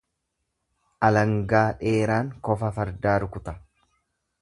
Alangaa 1.09 1.63
dheeraan 1.83 2.35
kofa 2.49 2.73
fardaa 2.79 3.17
rukuta. 3.27 3.59